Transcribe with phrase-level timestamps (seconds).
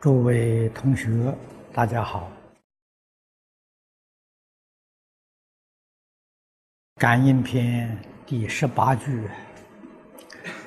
[0.00, 1.36] 诸位同学，
[1.74, 2.32] 大家好。
[6.94, 9.28] 感应篇第十八句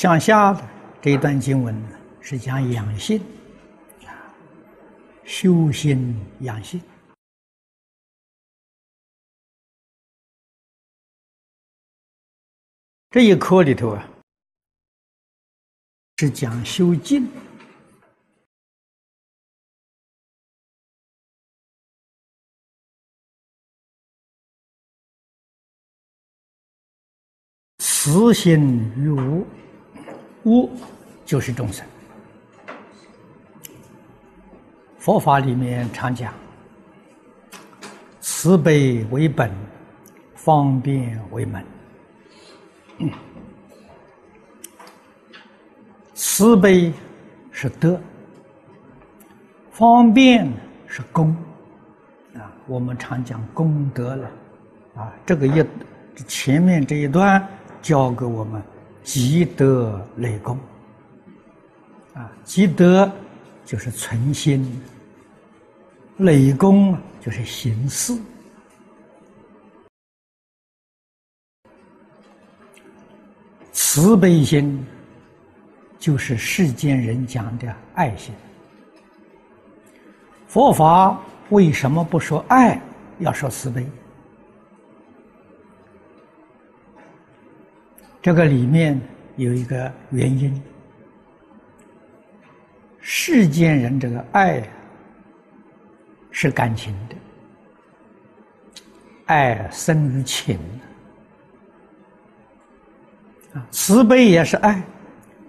[0.00, 0.66] 向下的
[1.02, 1.76] 这一段经文
[2.22, 3.22] 是讲养性，
[5.24, 6.80] 修心养性。
[13.12, 14.08] 这一课里头啊，
[16.16, 17.28] 是讲修静，
[27.80, 29.46] 慈心于无，
[30.44, 30.70] 无
[31.26, 31.86] 就是众生。
[34.96, 36.32] 佛法里面常讲，
[38.22, 39.54] 慈悲为本，
[40.34, 41.62] 方便为门。
[46.14, 46.92] 慈悲
[47.50, 48.00] 是德，
[49.70, 50.50] 方便
[50.86, 51.34] 是功，
[52.34, 54.30] 啊，我们常讲功德了，
[54.96, 55.64] 啊，这个一
[56.26, 57.46] 前面这一段
[57.80, 58.62] 教给我们
[59.02, 60.58] 积德累功，
[62.14, 63.10] 啊，积德
[63.64, 64.80] 就是存心，
[66.18, 68.16] 累功就是行事。
[73.84, 74.86] 慈悲心
[75.98, 78.32] 就是世间人讲的爱心。
[80.46, 82.80] 佛法为什么不说爱，
[83.18, 83.84] 要说慈悲？
[88.22, 88.98] 这个里面
[89.36, 90.62] 有一个原因：
[93.00, 94.62] 世间人这个爱
[96.30, 97.16] 是感情的，
[99.26, 100.56] 爱生于情。
[103.54, 104.82] 啊慈悲也是爱，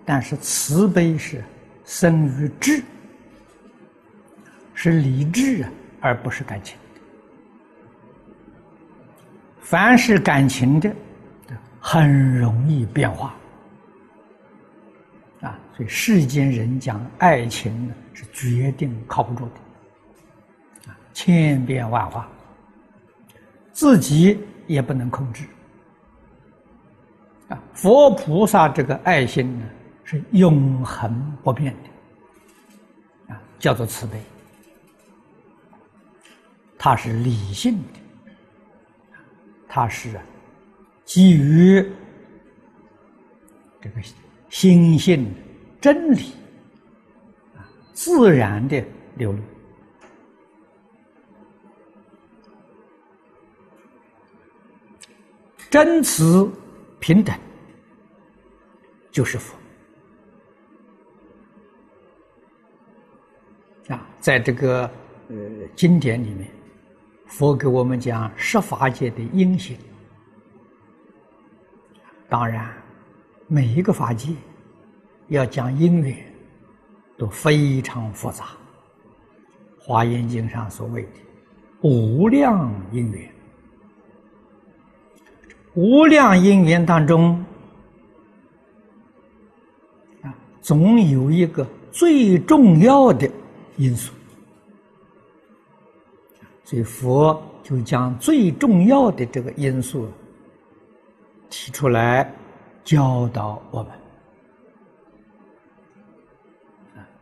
[0.06, 1.44] 但是慈悲是
[1.86, 2.84] 生于智，
[4.74, 5.72] 是理智啊，
[6.02, 6.78] 而不是感情。
[9.60, 10.94] 凡是感情的，
[11.80, 13.34] 很容易变化
[15.42, 15.58] 啊。
[15.76, 22.30] 所以世间人讲爱情呢，是决定靠不住的啊，千变万化，
[23.72, 24.38] 自己
[24.68, 25.46] 也不能控制。
[27.74, 29.66] 佛菩萨这个爱心呢，
[30.04, 34.22] 是永恒不变的，啊，叫做慈悲，
[36.78, 38.00] 它是理性的，
[39.68, 40.20] 它是
[41.06, 41.86] 基于
[43.82, 44.02] 这个
[44.50, 45.34] 心性
[45.82, 46.32] 真理
[47.56, 48.84] 啊自然的
[49.16, 49.40] 流露，
[55.70, 56.50] 真慈
[57.04, 57.38] 平等。
[59.12, 59.56] 就是佛
[63.90, 64.90] 啊，在这个
[65.28, 65.36] 呃
[65.76, 66.50] 经典里面，
[67.26, 69.78] 佛给我们讲十法界的因行。
[72.30, 72.74] 当然，
[73.48, 74.34] 每一个法界
[75.28, 76.18] 要讲因缘，
[77.18, 78.46] 都非常复杂。
[79.78, 81.20] 华严经上所谓的
[81.82, 83.33] 无量因缘，
[85.76, 87.44] 无量因缘当中。
[90.22, 93.30] 啊总有一个最重要的
[93.76, 94.14] 因素，
[96.64, 100.08] 所以佛就将最重要的这个因素
[101.50, 102.32] 提出来
[102.86, 103.92] 教导我们。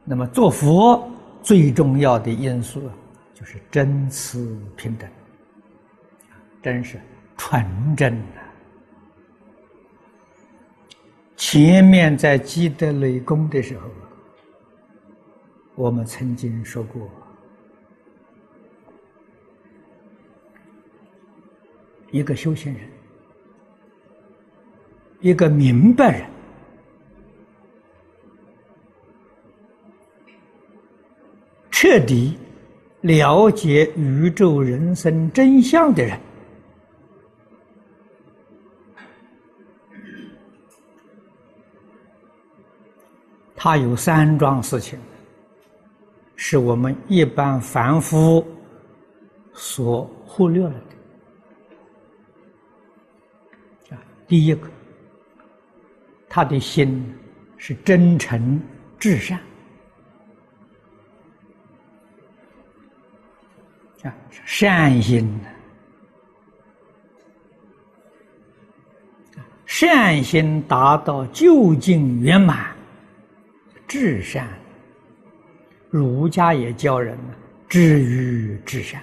[0.03, 1.09] 那么做佛
[1.41, 2.89] 最重要的因素
[3.33, 5.09] 就是真慈平等，
[6.61, 7.01] 真是
[7.37, 8.41] 纯真的。
[11.43, 13.89] 前面在积德累功的时候，
[15.73, 17.09] 我们曾经说过，
[22.11, 22.87] 一个修行人，
[25.19, 26.29] 一个明白人，
[31.71, 32.37] 彻底
[33.01, 36.19] 了解宇宙人生真相的人。
[43.63, 44.97] 他有三桩事情，
[46.35, 48.43] 是我们一般凡夫
[49.53, 50.73] 所忽略了
[53.91, 53.95] 的。
[53.95, 54.67] 啊，第一个，
[56.27, 57.15] 他的心
[57.55, 58.59] 是真诚
[58.97, 59.39] 至善，
[64.01, 64.11] 啊，
[64.43, 65.39] 善心，
[69.67, 72.75] 善心达到究竟圆满，
[73.91, 74.47] 至善。
[75.89, 77.35] 儒家也教人呢，
[77.67, 79.01] 至于至善。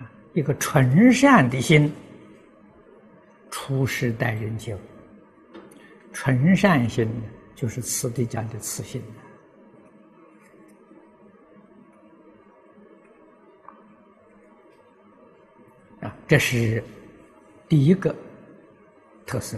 [0.00, 1.92] 啊，一个纯善的心，
[3.52, 4.80] 处世待人接物。
[6.12, 7.08] 纯善心
[7.54, 9.00] 就是慈地家的慈心。
[16.00, 16.82] 啊，这是
[17.68, 18.12] 第一个
[19.24, 19.56] 特色。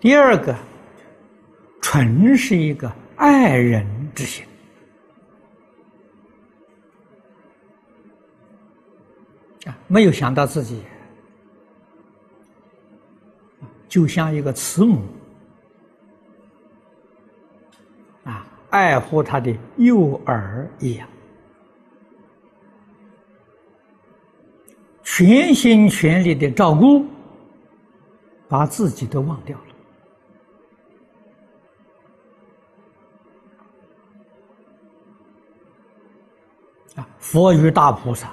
[0.00, 0.56] 第二个，
[1.94, 3.86] 纯是一个爱人
[4.16, 4.44] 之心，
[9.64, 10.82] 啊，没有想到自己，
[13.88, 15.04] 就像一个慈母，
[18.24, 21.08] 啊，爱护他的幼儿一样。
[25.04, 27.06] 全心全力的照顾，
[28.48, 29.73] 把自己都忘掉了。
[37.24, 38.28] 佛与大菩萨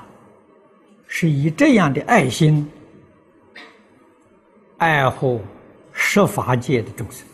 [1.08, 2.70] 是以这样的爱心
[4.78, 5.42] 爱护
[5.94, 7.26] 十法界的众生。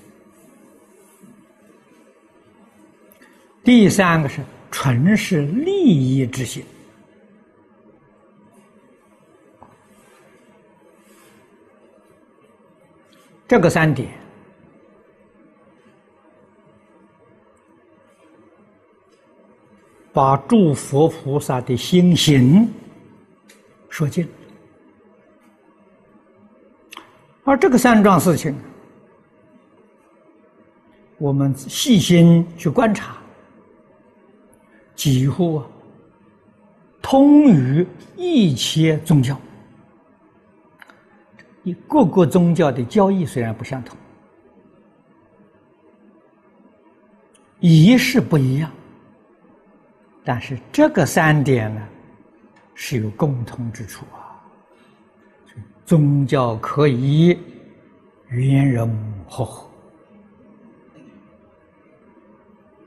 [3.64, 4.40] 第三个是
[4.70, 6.64] 纯是利益之心。
[13.48, 14.10] 这个三点，
[20.18, 22.68] 把诸佛菩萨的心行
[23.88, 24.28] 说尽，
[27.44, 28.56] 而这个三桩事情，
[31.20, 33.18] 我们细心去观察，
[34.96, 35.62] 几乎
[37.00, 37.86] 通于
[38.16, 39.40] 一切宗教。
[41.88, 43.96] 各个宗教的教义虽然不相同，
[47.60, 48.72] 仪式不一样，
[50.28, 51.82] 但是这个三点呢
[52.76, 54.36] 是有共同之处啊。
[55.86, 57.40] 宗教可以
[58.28, 58.94] 圆融
[59.26, 59.70] 和合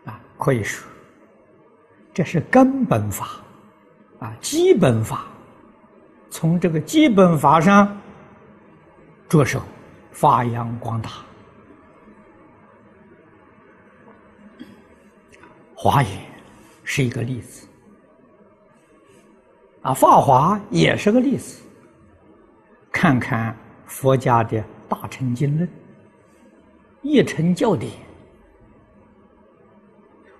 [0.04, 0.86] 啊，可以说
[2.12, 3.40] 这是根本法
[4.18, 5.24] 啊，基本法。
[6.28, 7.96] 从这个基本法上。
[9.30, 9.62] 着手
[10.10, 11.08] 发扬光大，
[15.72, 16.12] 《华严》
[16.92, 17.68] 是一个例子，
[19.80, 21.62] 啊，《法华》也是个例子。
[22.90, 23.56] 看看
[23.86, 25.68] 佛家的大乘经论，
[27.00, 27.92] 一乘教典，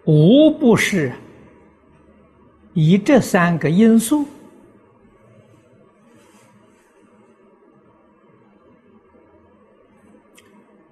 [0.07, 1.13] 无不是
[2.75, 4.27] 以这三个因素。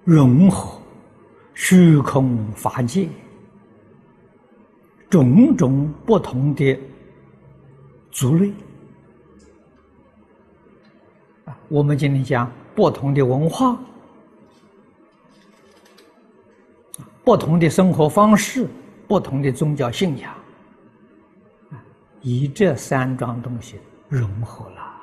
[0.05, 0.81] 融合
[1.53, 3.09] 虚空法界
[5.09, 6.79] 种种不同的
[8.11, 8.51] 族类
[11.45, 13.77] 啊，我们今天讲不同的文化、
[17.23, 18.67] 不同的生活方式、
[19.07, 20.33] 不同的宗教信仰，
[22.21, 24.98] 以这三桩东西融合了。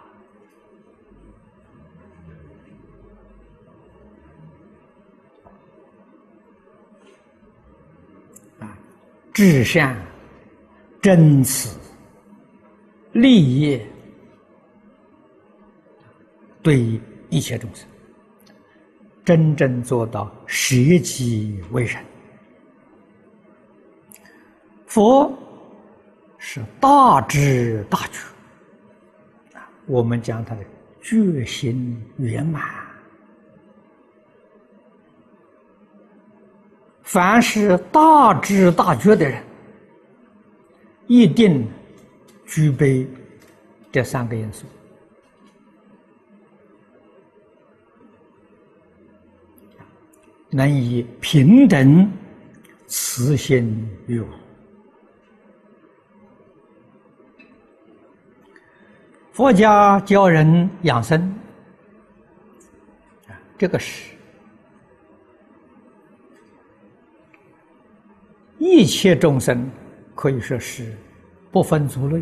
[9.36, 9.94] 至善、
[11.02, 11.78] 真慈、
[13.12, 13.78] 利益，
[16.62, 17.86] 对一切众生，
[19.26, 22.02] 真正做到舍己为人。
[24.86, 25.30] 佛
[26.38, 28.20] 是大智大觉，
[29.84, 30.64] 我们讲他的
[31.02, 32.85] 决心圆满。
[37.06, 39.40] 凡是大智大觉的人，
[41.06, 41.64] 一定
[42.44, 43.06] 具备
[43.92, 44.66] 这三个因素：
[50.50, 52.10] 能以平等
[52.88, 54.26] 慈心于我。
[59.30, 61.32] 佛家教人养生，
[63.56, 64.15] 这个是。
[68.68, 69.70] 一切众生
[70.14, 70.92] 可以说是
[71.52, 72.20] 不分族类、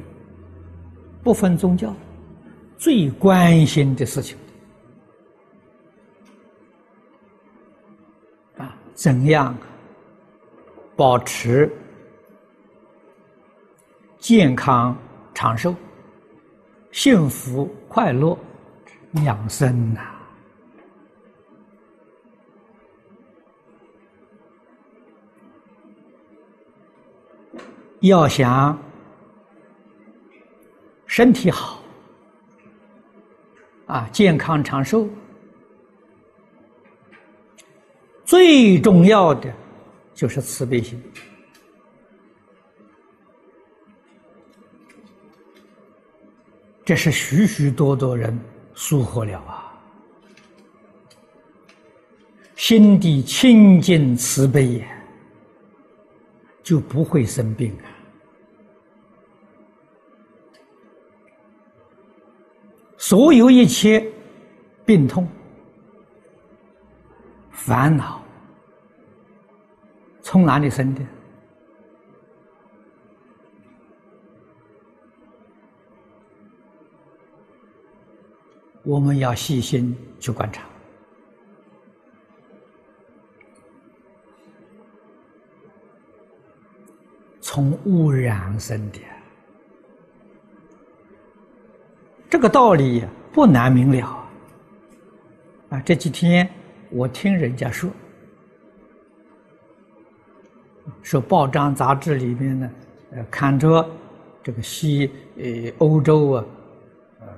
[1.22, 1.92] 不分宗教，
[2.76, 4.36] 最关心的事情
[8.58, 9.56] 啊，怎样
[10.94, 11.72] 保持
[14.18, 14.96] 健康
[15.32, 15.74] 长寿、
[16.92, 18.38] 幸福快乐、
[19.24, 20.13] 养生呐？
[28.08, 28.78] 要想
[31.06, 31.80] 身体好，
[33.86, 35.08] 啊，健康长寿，
[38.22, 39.50] 最重要的
[40.12, 41.02] 就是慈悲心。
[46.84, 48.38] 这是许许多多人
[48.74, 49.72] 疏忽了啊！
[52.56, 54.86] 心地清净慈悲呀，
[56.64, 57.86] 就不会生病啊。
[62.96, 64.10] 所有一切
[64.84, 65.28] 病痛、
[67.52, 68.20] 烦恼，
[70.20, 71.02] 从哪里生的？
[78.82, 80.62] 我们要细心去观察，
[87.54, 88.98] 从污染生的，
[92.28, 94.26] 这个道理不难明了。
[95.68, 96.50] 啊，这几天
[96.90, 97.88] 我听人家说，
[101.00, 102.70] 说报章杂志里面呢，
[103.12, 103.88] 呃，看着
[104.42, 105.44] 这个西呃
[105.78, 106.44] 欧洲啊。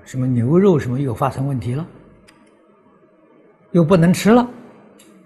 [0.03, 1.87] 什么牛肉什么又发生问题了，
[3.73, 4.49] 又不能吃了，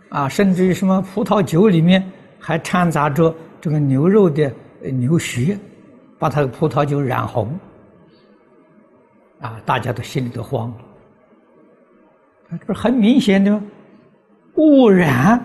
[0.09, 5.59] 啊，甚至于什么葡萄酒里面还掺杂着这个牛肉的呃牛血，
[6.19, 7.59] 把它的葡萄酒染红，
[9.41, 10.77] 啊，大家都心里都慌了，
[12.51, 13.63] 这不很明显的吗？
[14.55, 15.45] 污染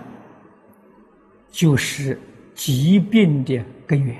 [1.50, 2.18] 就是
[2.54, 4.16] 疾病的根源，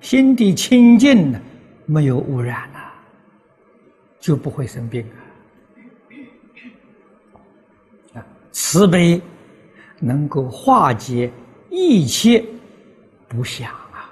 [0.00, 1.40] 心地清净呢，
[1.86, 2.80] 没有污染了。
[4.20, 5.06] 就不会生病
[8.14, 8.18] 啊！
[8.18, 9.20] 啊，慈悲
[10.00, 11.30] 能够化解
[11.70, 12.42] 一切
[13.28, 14.10] 不想啊！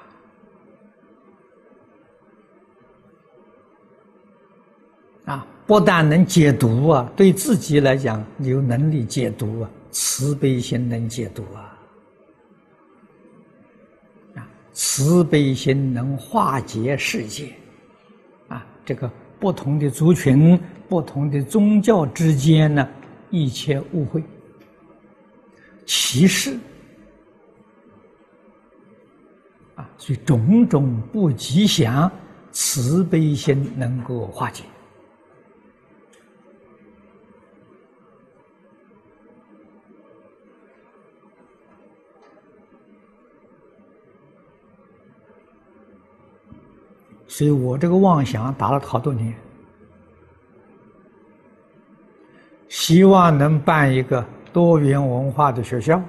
[5.27, 11.79] 啊，不但能解毒啊，对自己来讲有能力解毒啊，慈悲心能解毒啊！
[14.37, 17.53] 啊，慈悲心能化解世界
[18.49, 19.11] 啊，这个。
[19.43, 20.57] 不同的族群、
[20.89, 22.89] 不同的宗教之间呢，
[23.29, 24.23] 一切误会、
[25.85, 26.57] 歧视
[30.05, 32.11] 所以种种不吉祥，
[32.51, 34.65] 慈悲心能够化解。
[47.29, 49.33] 所以我这个妄想打了好多年，
[52.69, 56.03] 希望能办一个多元文化的学校。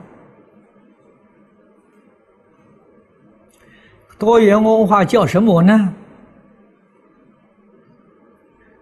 [4.18, 5.94] 多元文化叫什么呢？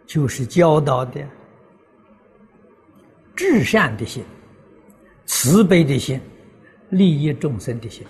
[0.05, 1.25] 就是教导的
[3.33, 4.23] 至善的心、
[5.25, 6.19] 慈悲的心、
[6.89, 8.05] 利益众生的心。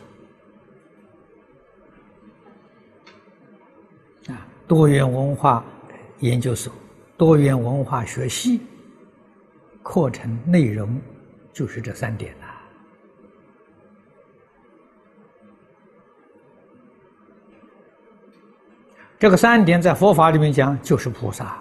[4.28, 5.64] 啊多元文化
[6.22, 6.74] 研究所、
[7.18, 8.62] 多元文化学系
[9.84, 11.00] 课程内容
[11.54, 12.51] 就是这三点呐。
[19.22, 21.56] 这个三点在佛法里面讲就是菩萨，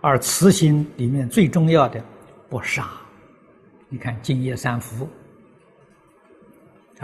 [0.00, 2.00] 而慈心里面最重要的
[2.48, 2.88] 不杀。
[3.88, 5.08] 你看《净业三福》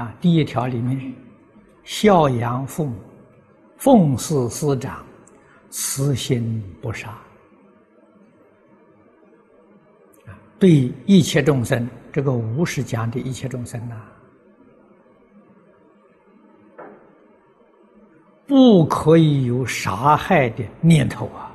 [0.01, 1.13] 啊，第一条里面
[1.83, 2.95] 孝养父母。
[3.79, 5.05] 奉事师长，
[5.69, 7.09] 慈心不杀
[10.25, 10.31] 啊！
[10.57, 13.97] 对一切众生，这个无是讲的一切众生呐，
[18.47, 21.51] 不可以有杀害的念头啊！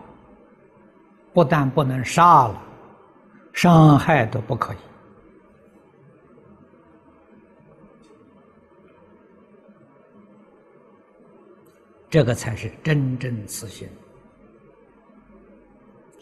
[1.33, 2.61] 不但不能杀了，
[3.53, 4.77] 伤害都不可以。
[12.09, 13.87] 这个才是真正慈心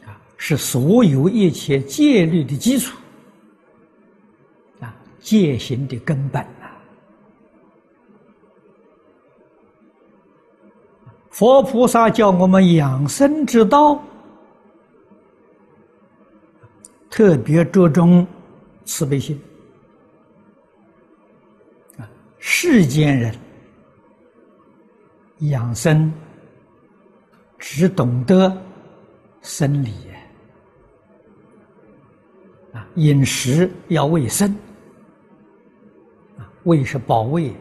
[0.06, 2.96] 啊，是所有一切戒律的基础
[4.80, 6.70] 啊，戒行的根本呐。
[11.30, 14.02] 佛菩萨教我们养生之道，
[17.10, 18.26] 特别注重
[18.84, 19.40] 慈悲心。
[21.98, 22.10] 啊，
[22.40, 23.34] 世间人。
[25.52, 26.12] 养生
[27.58, 28.52] 只懂得
[29.42, 29.94] 生理
[32.74, 34.54] 啊，饮食要卫生。
[36.38, 37.54] 啊，卫是保卫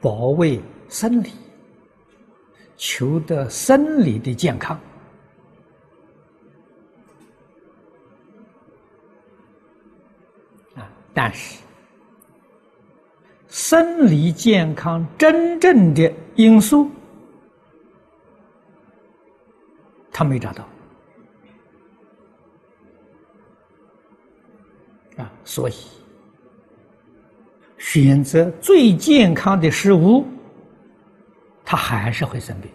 [0.00, 1.30] 保卫生理，
[2.84, 4.76] 求得生理的健康。
[10.74, 11.60] 啊，但是
[13.46, 16.90] 生理健康真正的因素，
[20.10, 20.68] 他没找到。
[25.18, 25.74] 啊，所以
[27.78, 30.26] 选择最健康的食物，
[31.64, 32.70] 他还是会生病，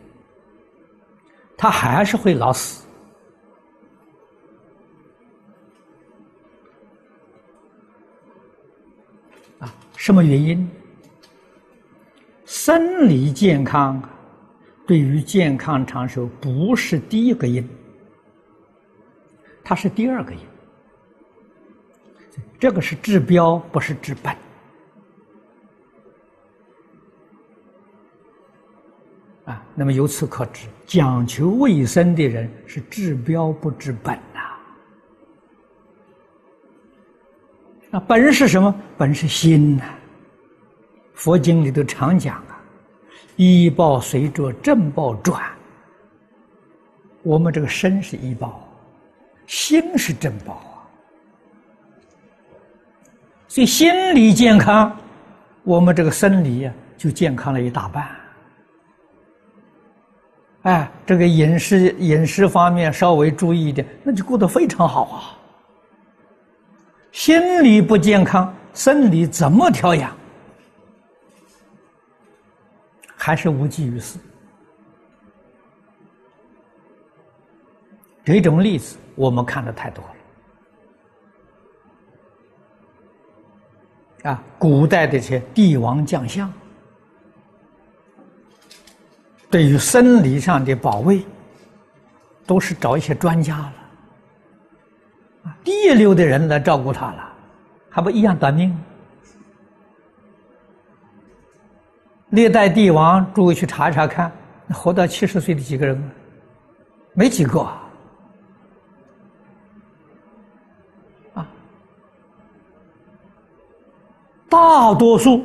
[1.57, 2.85] 他还是会老死。
[9.59, 10.69] 啊，什么原因？
[12.45, 14.01] 生理健康
[14.87, 17.67] 对于健康长寿不是第一个因，
[19.63, 20.39] 它是第二个因。
[22.59, 24.35] 这个是治标，不是治本。
[29.47, 34.41] 啊，那么由此可知，讲求卫生的人是治标不治本呐。
[37.89, 38.75] 那本是什么？
[38.97, 39.85] 本是心呐。
[41.13, 42.59] 佛经里头常讲啊
[43.37, 45.41] ，“医报随着正报转”。
[47.23, 48.67] 我们这个身是医报，
[49.45, 50.83] 心是正报啊。
[53.47, 54.93] 所以心理健康，
[55.63, 58.05] 我们这个生理呀就健康了一大半。
[60.67, 65.39] 哎，这个饮食饮食方面稍微注意一点，那就过得非常好啊。
[67.13, 70.13] 心理不健康，生理怎么调养？
[73.15, 74.19] 还是无济于事。
[78.25, 80.03] 这种例子我们看的太多
[84.23, 84.31] 了。
[84.31, 86.51] 啊，古代的这些帝王将相，
[89.49, 91.25] 对于生理上的保卫，
[92.45, 93.73] 都是找一些专家了，
[95.43, 97.33] 啊，一流的人来照顾他了，
[97.89, 98.77] 还不一样短命？
[102.31, 104.31] 历代帝王，诸位去查一查看，
[104.69, 106.11] 活到七十岁的几个人？
[107.13, 107.65] 没几个。
[114.49, 115.43] 大多数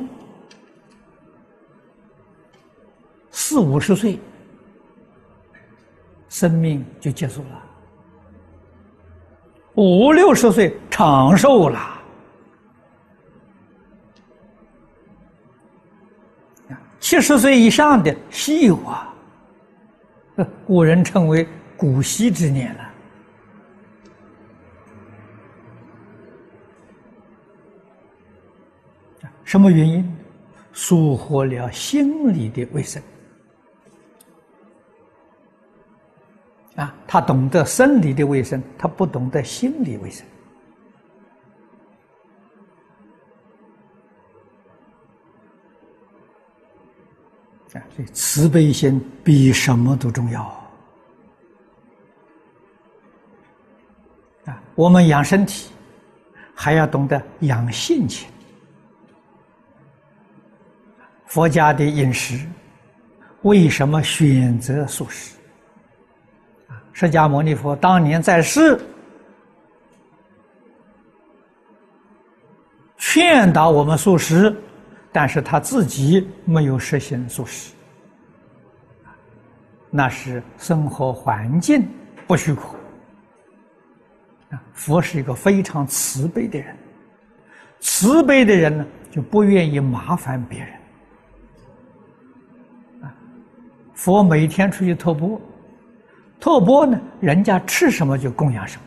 [3.35, 4.19] 四五十岁，
[6.29, 7.61] 生命就结束了；
[9.73, 11.99] 五六十岁长寿了。
[16.99, 19.11] 七十岁以上的稀有啊，
[20.65, 22.89] 古人称为“古稀之年”了。
[29.43, 30.17] 什么原因？
[30.71, 32.99] 疏忽了心理的卫生
[36.75, 36.95] 啊！
[37.07, 40.25] 他懂得生理的卫生，他不懂得心理卫生
[47.73, 47.81] 啊！
[47.95, 50.43] 所以慈悲心比什么都重要
[54.45, 54.61] 啊！
[54.73, 55.71] 我们养身体，
[56.55, 58.27] 还要懂得养性情。
[61.27, 62.43] 佛家的饮食
[63.43, 65.35] 为什么选择素食？
[66.93, 68.79] 释迦牟尼佛当年在世，
[72.97, 74.55] 劝导我们素食，
[75.11, 77.73] 但是他自己没有实行素食，
[79.89, 81.85] 那是生活环境
[82.27, 82.61] 不许可。
[84.71, 86.77] 佛是一个非常慈悲的人，
[87.79, 90.69] 慈悲的人呢，就不愿意麻烦别人。
[93.95, 95.41] 佛每天出去托钵，
[96.43, 98.83] 托钵呢，人家吃什么就供养什么，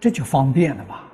[0.00, 1.04] 这就方便了吧？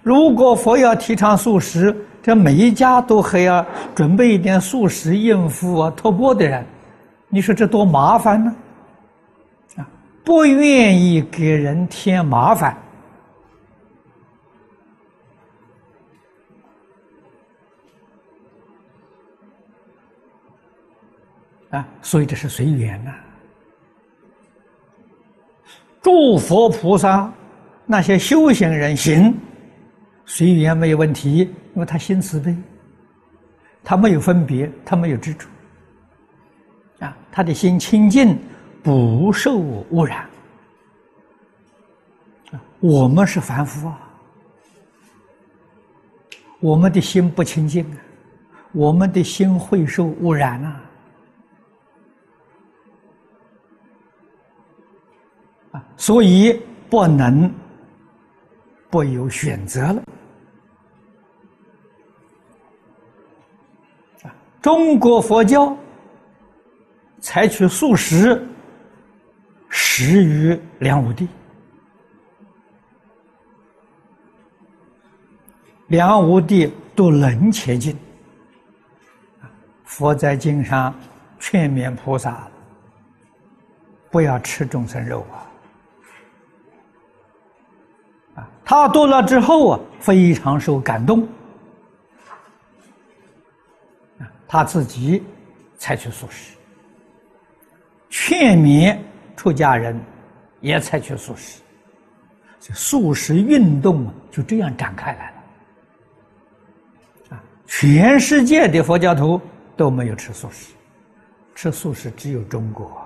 [0.00, 6.64] 如果佛要提倡素食，这每一家都还要准备一点素食应付啊托钵的人，
[7.28, 8.54] 你说这多麻烦呢？
[9.78, 9.88] 啊，
[10.24, 12.76] 不愿意给人添麻烦。
[21.70, 23.12] 啊，所以这是随缘呐。
[26.02, 27.30] 诸佛菩萨
[27.86, 29.36] 那些修行人行
[30.24, 32.56] 随缘没有问题，因为他心慈悲，
[33.82, 35.46] 他没有分别，他没有执着，
[37.00, 38.38] 啊，他的心清净，
[38.82, 40.26] 不受污染。
[42.78, 44.00] 我们是凡夫啊，
[46.60, 47.98] 我们的心不清净啊，
[48.72, 50.80] 我们的心会受污染啊！
[55.72, 57.52] 啊，所以不能
[58.88, 60.02] 不有选择了。
[64.22, 65.76] 啊，中国佛教
[67.20, 68.46] 采取素食，
[69.68, 71.28] 始于梁武帝。
[75.88, 77.96] 梁武帝都能前进，
[79.84, 80.94] 佛在经上
[81.40, 82.48] 劝勉菩萨，
[84.08, 85.50] 不要吃众生肉啊！
[88.36, 91.26] 啊，他读了之后啊，非常受感动，
[94.20, 95.24] 啊，他自己
[95.76, 96.54] 采取素食，
[98.08, 98.96] 劝勉
[99.34, 100.00] 出家人
[100.60, 101.60] 也采取素食，
[102.60, 105.36] 这素食运动啊就这样展开来了。
[107.30, 109.40] 啊全世界的佛教徒
[109.76, 110.72] 都没有吃素食，
[111.56, 112.99] 吃素食只有中国。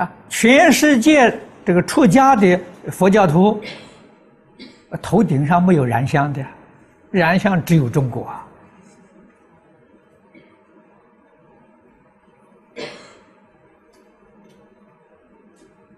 [0.00, 2.58] 啊，全世界这个出家的
[2.90, 3.60] 佛教徒，
[5.02, 6.42] 头顶上没有燃香的，
[7.10, 8.24] 燃香只有中国。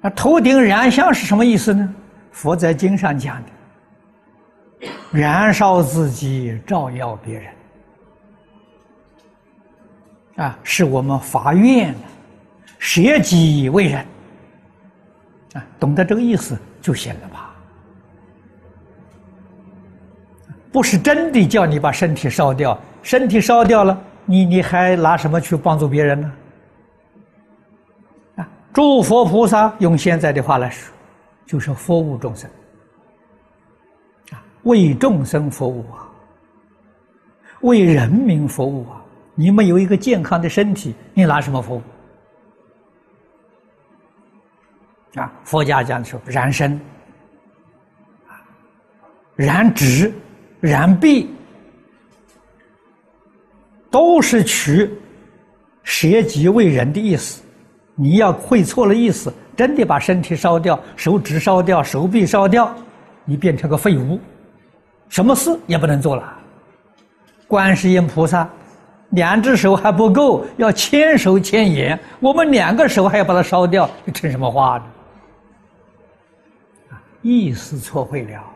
[0.01, 1.95] 啊，头顶燃香是什么意思呢？
[2.33, 3.49] 佛在经上讲的。
[5.12, 7.53] 燃烧自己，照耀别人，
[10.45, 11.95] 啊，是我们发愿
[12.83, 14.05] 舍己为人，
[15.53, 17.55] 啊，懂得这个意思就行了吧？
[20.73, 26.33] 不是真的叫你把身体烧掉，身体烧掉了，你你还拿什么去帮助别人呢？
[28.35, 30.92] 啊，诸佛菩萨用现在的话来说，
[31.47, 32.51] 就是服务众生。
[34.33, 36.03] 啊为众生服务啊，
[37.61, 39.01] 为人民服务啊！
[39.37, 41.83] 你们有一个健康的身体，你拿什么服务？
[45.14, 46.72] 啊，佛家讲说燃身、
[48.27, 48.40] 啊
[49.37, 50.12] 燃指、
[50.61, 51.29] 燃臂，
[53.90, 54.90] 都是取
[55.83, 57.42] 舍己为人的意思。
[57.94, 62.75] 你要会错了意思，真的把身体烧掉，手指烧掉，手臂烧掉，
[63.27, 64.18] 你变成个废物。
[65.11, 66.38] 什么事也不能做了。
[67.46, 68.48] 观世音菩萨，
[69.11, 72.01] 两只手还不够，要千手千眼。
[72.18, 74.85] 我们两个手还要把它烧掉，这成什么话呢？
[77.23, 78.55] 意思错会了。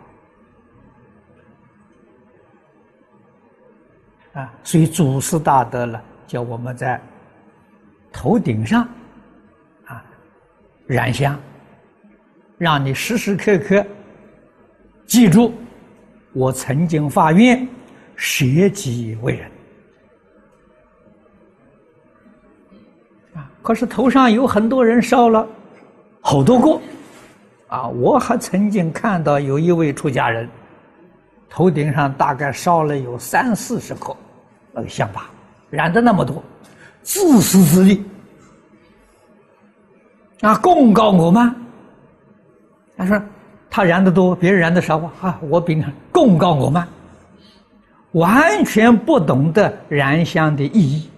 [4.35, 7.01] 啊，所以祖师大德了，叫我们在
[8.13, 8.87] 头顶上
[9.87, 10.05] 啊
[10.87, 11.41] 燃香，
[12.59, 13.87] 让你时时刻刻
[15.07, 15.55] 记住。
[16.35, 17.67] 我曾经发愿
[18.15, 19.51] 舍己为人
[23.37, 25.49] 啊，可是头上有很多人烧了
[26.21, 26.79] 好多个
[27.69, 27.89] 啊！
[27.89, 30.49] 我还曾经看到有一位出家人
[31.49, 34.17] 头顶上大概烧了有三四十颗
[34.73, 35.29] 那个香把，
[35.71, 36.43] 燃的那么多，
[37.03, 38.05] 自私自利
[40.41, 41.55] 啊，供告我吗。
[42.97, 43.21] 他说。
[43.69, 45.13] 他燃的多，别人燃的少啊！
[45.21, 46.89] 啊，我比你供告我吗，
[48.13, 51.11] 完全不懂得燃香的意义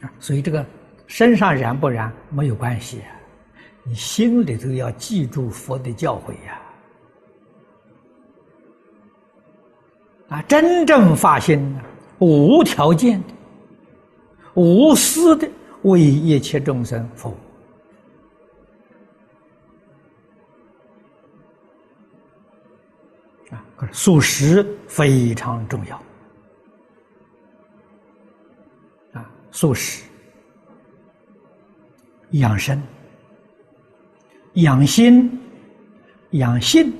[0.00, 0.10] 啊！
[0.18, 0.66] 所以这个
[1.14, 3.00] 身上燃不燃没有关系，
[3.84, 6.60] 你心里头要记住佛的教诲呀！
[10.30, 11.72] 啊，真正发心，
[12.18, 13.28] 无条件的、
[14.54, 15.48] 无私的
[15.82, 17.36] 为一切众生服务
[23.54, 23.64] 啊。
[23.92, 26.02] 素食非常重要
[29.12, 29.30] 啊！
[29.52, 30.02] 素食
[32.34, 32.80] 养生、
[34.54, 35.40] 养心、
[36.30, 36.92] 养性。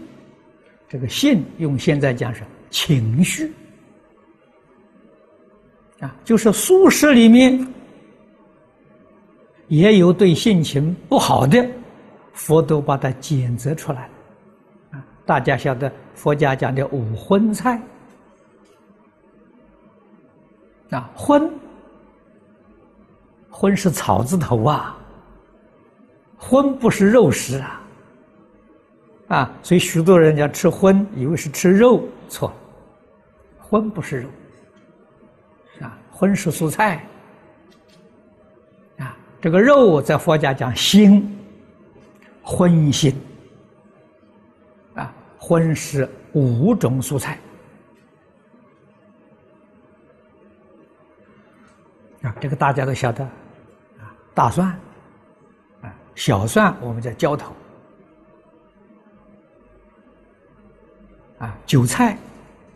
[0.88, 3.52] 这个性用现在讲是情绪
[5.98, 7.66] 啊，就是素食里面
[9.68, 11.68] 也有对性情不好的，
[12.32, 14.08] 佛都把它检测出来
[14.90, 15.04] 啊！
[15.26, 15.90] 大家晓得。
[16.14, 17.80] 佛家讲的五荤菜
[20.90, 21.50] 啊，荤
[23.50, 24.96] 荤是草字头啊，
[26.46, 27.82] 荤不是肉食啊，
[29.28, 32.52] 啊，所以许多人家吃荤，以为是吃肉，错，
[33.58, 34.28] 荤不是肉，
[35.80, 37.06] 啊，荤是蔬菜，
[38.98, 41.22] 啊，这个肉在佛家讲腥，
[42.42, 43.14] 荤腥。
[45.46, 47.38] 荤是五种蔬菜。
[52.22, 53.22] 啊，这个大家都晓得。
[53.22, 54.74] 啊，大蒜，
[56.14, 57.52] 小蒜我们叫浇头
[61.38, 62.16] 啊，韭菜、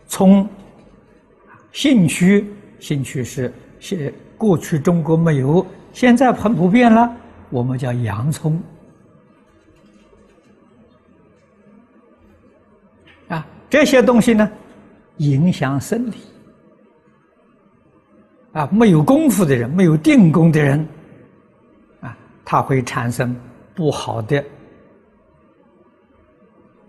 [0.07, 0.47] 葱、
[1.73, 7.15] 兴趣、兴趣是现过去中国没有，现在很普遍了，
[7.51, 8.61] 我们叫洋葱
[13.29, 13.47] 啊。
[13.71, 14.51] 这些东西呢，
[15.19, 16.17] 影响生理
[18.53, 20.87] 啊，没有功夫的人，没有定功的人，
[22.51, 23.39] 它，会产生
[23.75, 24.43] 不好的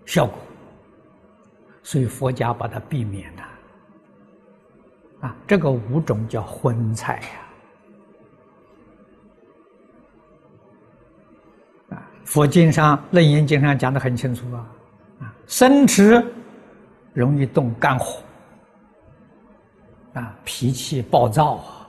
[0.06, 0.38] 效果，
[1.82, 3.42] 所以佛家把它避免了。
[5.20, 7.20] 啊，这个五种叫荤菜
[11.90, 14.66] 呀，啊，佛经上《楞严经》上讲的很清楚啊，
[15.20, 16.24] 啊，生吃。
[17.12, 18.22] 容易动肝火，
[20.14, 21.79] 啊，脾气暴躁啊，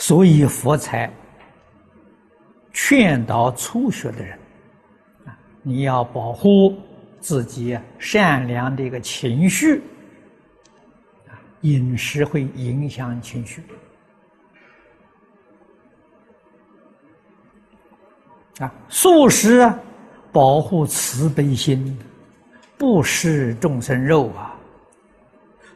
[0.00, 1.12] 所以佛才
[2.72, 4.38] 劝导初学的人，
[5.26, 6.74] 啊，你要保护
[7.20, 9.82] 自己善良的一个情绪，
[11.28, 13.62] 啊，饮食会影响情绪。
[18.58, 19.78] 啊，素食啊，
[20.32, 21.98] 保护慈悲心，
[22.78, 24.56] 不食众生肉啊。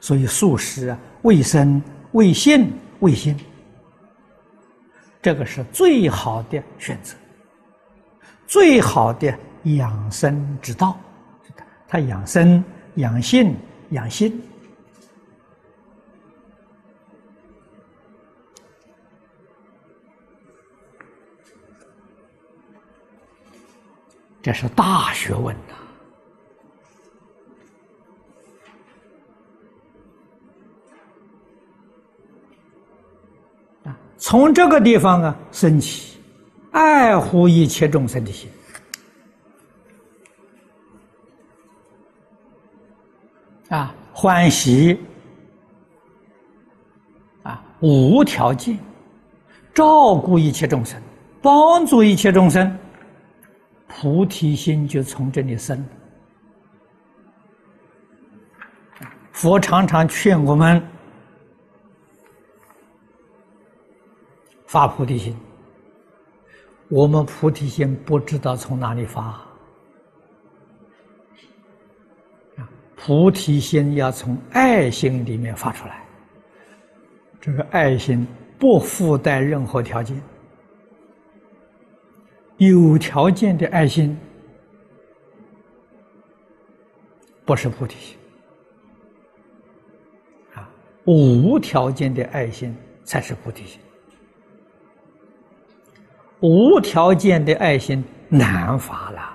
[0.01, 1.83] 所以素食啊，卫生、
[2.13, 3.37] 卫性、卫心，
[5.25, 7.17] 这个是最好的选择，
[8.47, 11.01] 最好的养生之道。
[11.89, 12.63] 他养生、
[12.97, 13.57] 养性、
[13.89, 14.39] 养心。
[24.43, 25.84] 这是大学问呐！
[33.85, 36.19] 啊从这个地方啊升起，
[36.73, 38.51] 爱护一切众生的心，
[43.69, 44.99] 啊，欢喜，
[47.43, 48.79] 啊，无条件
[49.73, 51.01] 照顾一切众生，
[51.43, 52.79] 帮助一切众生。
[53.87, 55.87] 菩提心就从这里生。
[59.31, 60.83] 佛常常劝我们
[64.75, 65.37] 发菩提心，
[66.89, 69.41] 我们菩提心不知道从哪里发。
[72.97, 76.05] 菩提心要从爱心里面发出来，
[77.41, 78.27] 这个爱心
[78.59, 80.21] 不附带任何条件。
[82.57, 84.19] 有条件的爱心
[87.45, 88.17] 不是菩提心
[90.55, 90.69] 啊，
[91.05, 93.79] 无条件的爱心才是菩提心。
[96.41, 99.31] 无条件的爱心难发了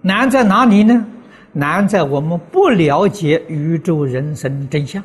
[0.00, 1.06] 难在哪里呢？
[1.52, 5.02] 难在我们不了解宇宙人生真相。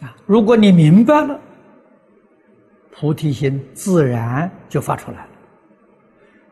[0.00, 1.40] 啊如果你明白了，
[2.90, 5.28] 菩提心自然就发出来了。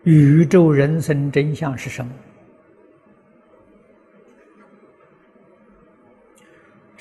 [0.02, 2.10] 宇宙人生真相是什么？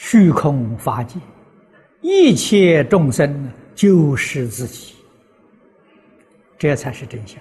[0.02, 1.20] 虚空法界，
[2.00, 4.96] 一切众生就是自己，
[6.58, 7.38] 这才是真相。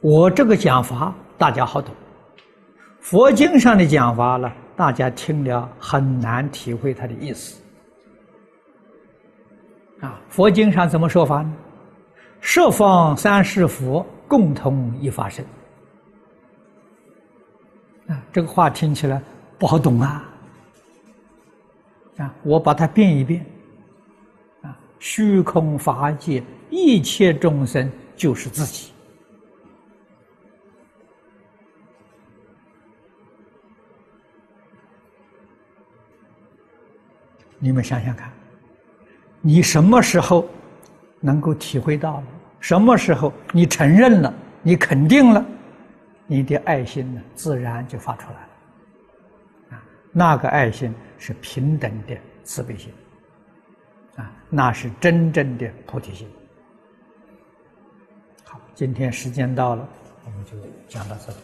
[0.00, 1.92] 我这个讲法大家好懂。
[3.00, 7.60] 佛经上的讲法呢，大家听了很难体会它的意思。
[10.00, 11.52] 啊，佛经上怎么说法呢？
[12.40, 15.44] 十方三世佛共同一法身。
[18.08, 19.22] 啊，这个话听起来
[19.58, 20.28] 不好懂啊。
[22.16, 23.46] 啊，我把它变一变。
[24.62, 28.92] 啊，虚空法界一切众生就是自己。
[37.60, 38.32] 你们想想看，
[39.40, 40.48] 你什么时候
[41.20, 42.24] 能够体会到了？
[42.60, 44.34] 什么时候你承认了？
[44.62, 45.44] 你肯定了？
[46.30, 49.76] 你的爱心呢，自然就发出来了。
[49.76, 52.92] 啊，那个爱心是平等的慈悲心，
[54.14, 56.28] 啊，那是真正的菩提心。
[58.44, 59.88] 好，今天时间到了，
[60.26, 60.52] 我们就
[60.86, 61.38] 讲到这里。